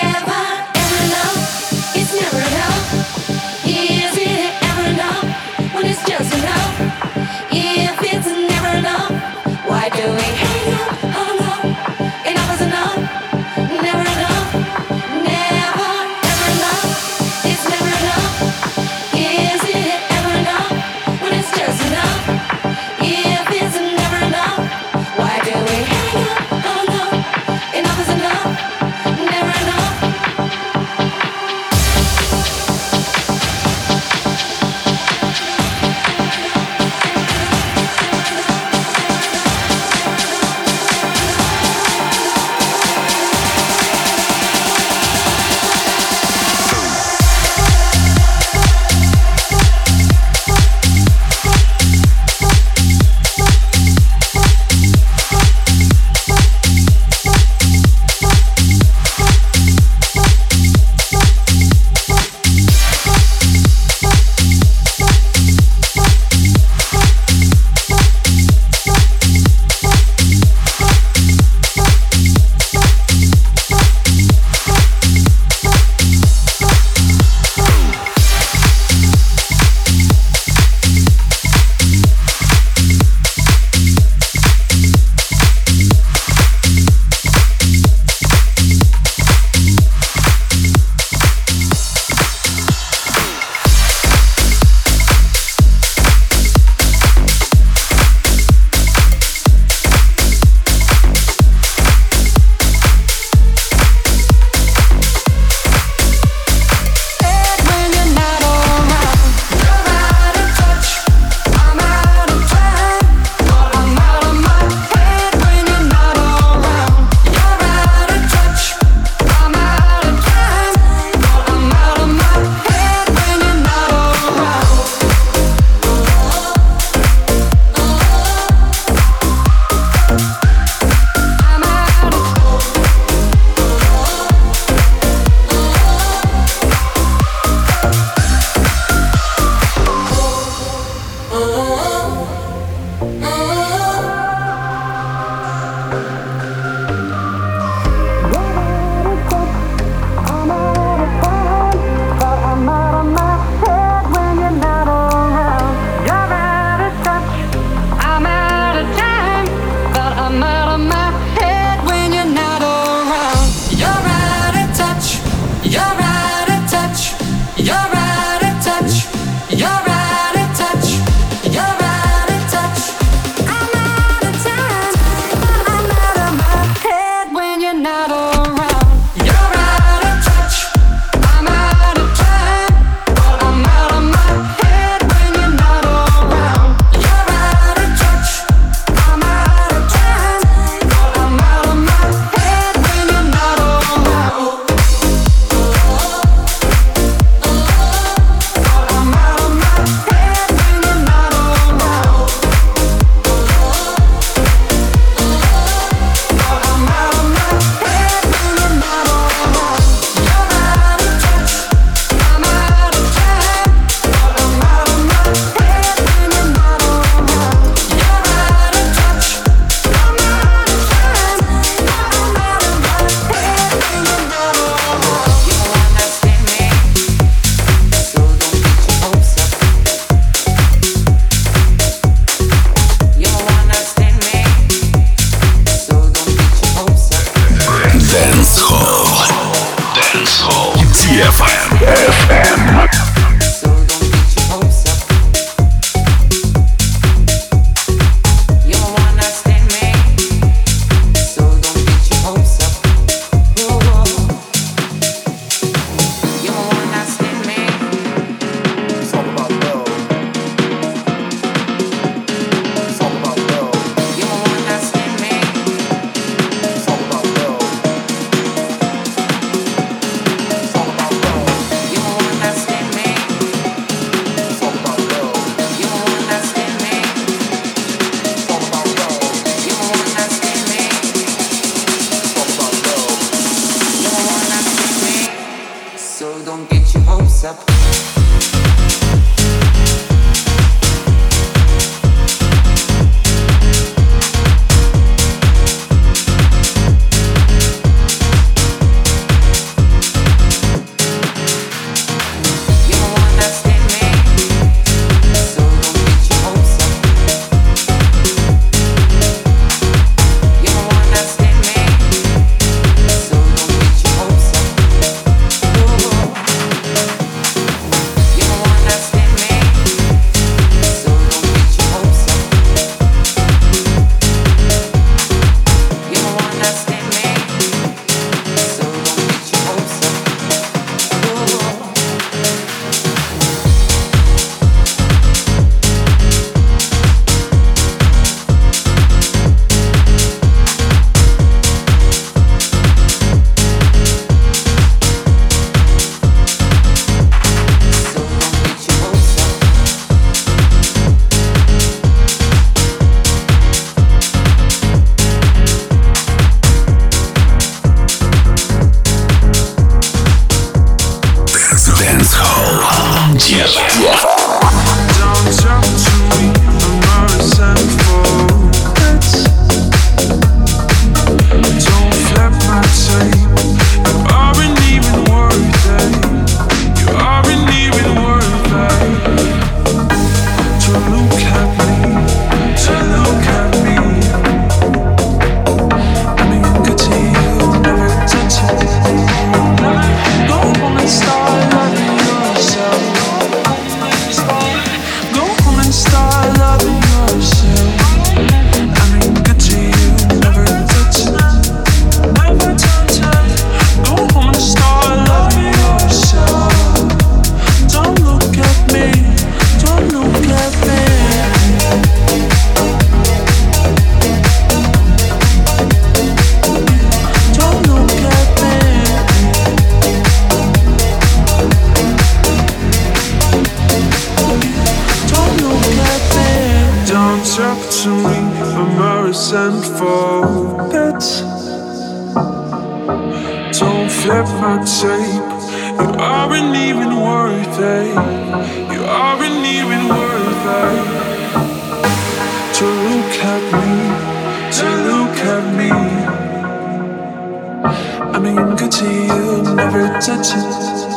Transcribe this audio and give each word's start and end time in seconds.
see 448.99 449.27
you, 449.27 449.63
never 449.75 450.07
touch 450.19 450.49
it. 450.59 450.67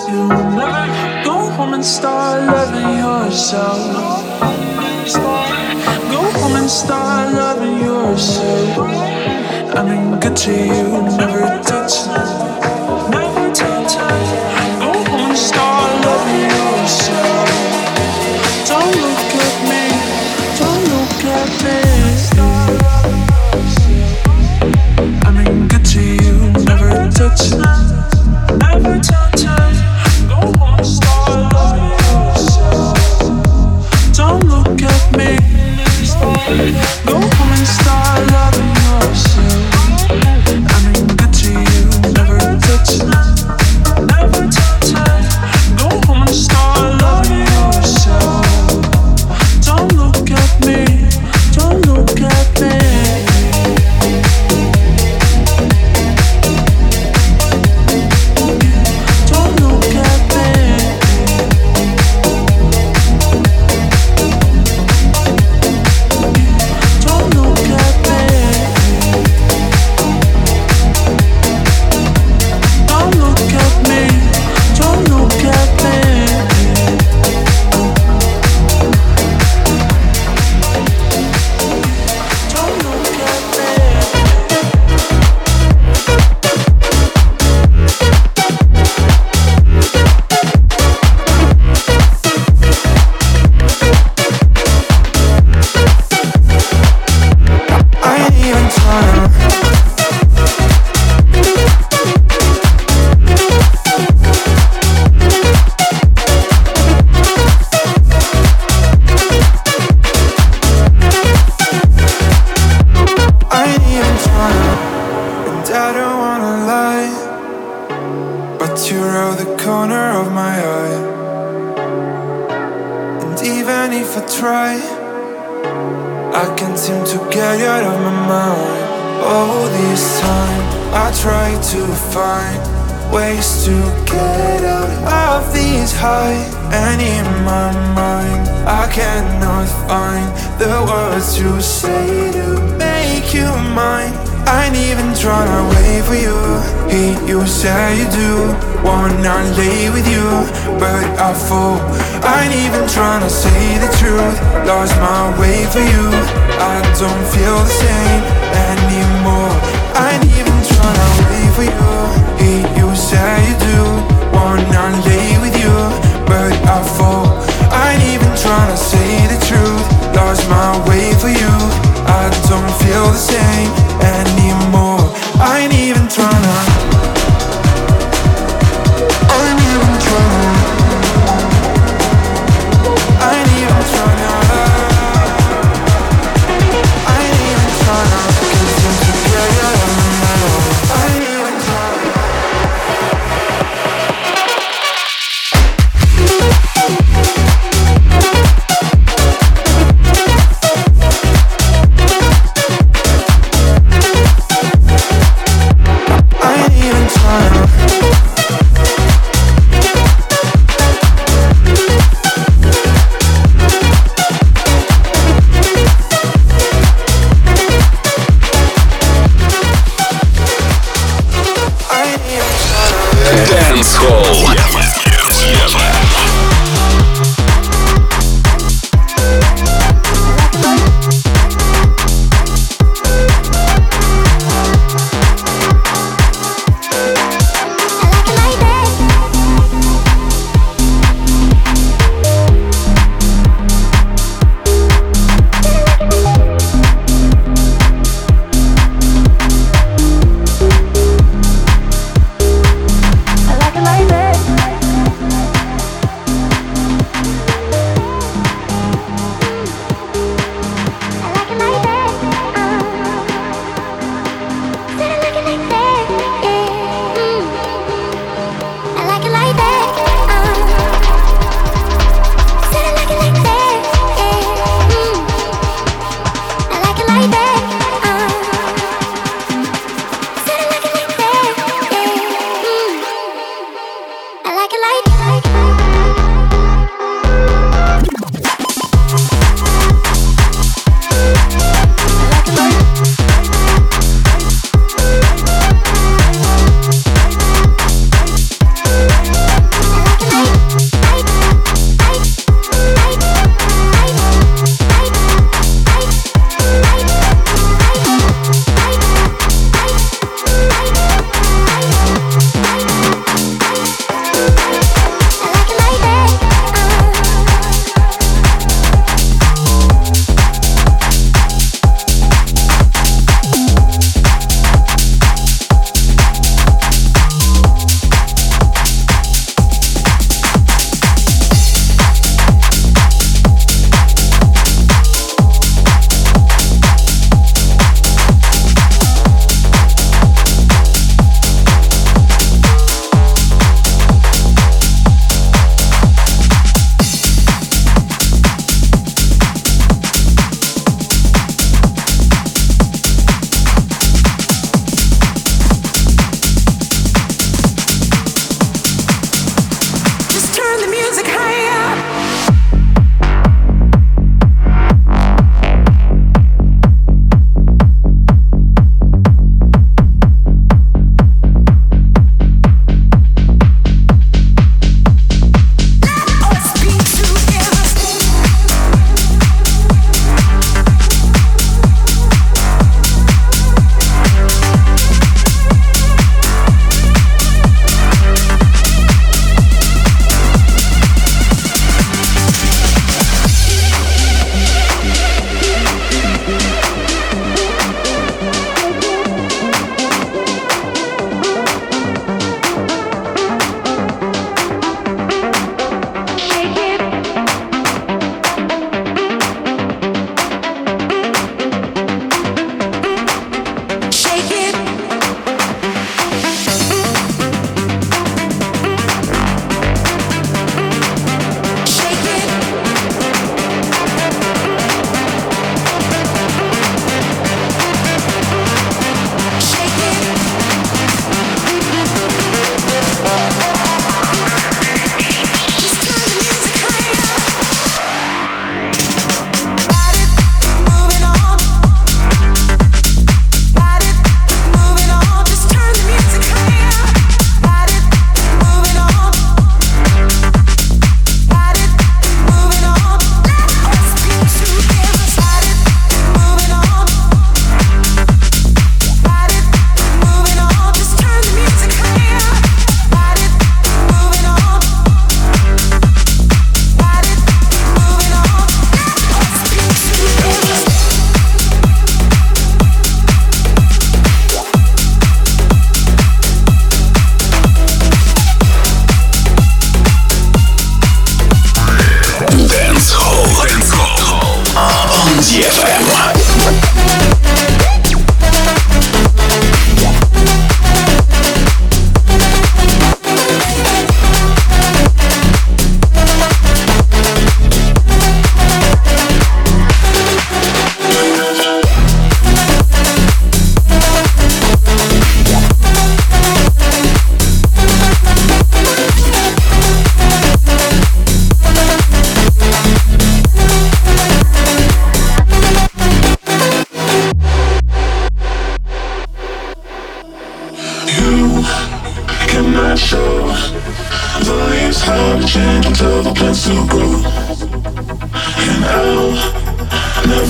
You'll 0.08 0.28
never 0.54 0.84
go 1.24 1.50
home 1.56 1.74
and 1.74 1.84
start 1.84 2.38
loving 2.46 2.90
yourself. 3.02 3.80
Go 6.14 6.22
home 6.38 6.56
and 6.60 6.70
start 6.70 7.34
loving 7.34 7.78
yourself. 7.80 8.78
I 9.78 9.82
mean, 9.88 10.20
good 10.20 10.36
to 10.44 10.52
you, 10.52 10.84
never 11.18 11.42
touch 11.64 11.94
it. 12.06 12.41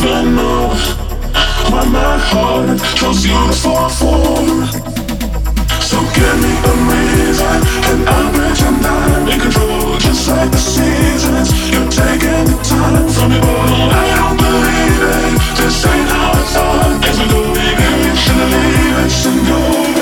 Never 0.02 0.30
know 0.30 0.68
my 1.70 2.18
heart 2.18 2.78
chose 2.96 3.24
you 3.24 3.38
for. 3.62 3.88
So 5.80 5.98
give 6.14 6.36
me 6.42 6.52
a 6.52 6.74
reason, 6.90 7.58
and 7.90 8.08
I'll 8.08 8.32
you're 8.60 8.78
not 8.82 9.28
in 9.32 9.40
control, 9.40 9.98
just 9.98 10.28
like 10.28 10.50
the 10.50 10.58
seasons. 10.58 11.48
You're 11.70 11.90
taking 11.90 12.44
the 12.50 12.58
time 12.66 13.08
from 13.08 13.30
me, 13.30 13.40
but 13.40 13.92
I 13.92 14.16
don't 14.18 14.36
believe 14.36 15.02
it. 15.02 15.38
This 15.58 15.86
ain't 15.86 16.08
how 16.08 16.32
I 16.32 16.42
thought. 16.52 16.98
We 17.18 17.24
go, 17.30 17.40
baby, 17.54 18.16
should 18.16 18.36
I 18.36 18.46
leave 18.54 18.98
it? 19.04 19.10
Should 19.10 19.46
go 19.46 20.01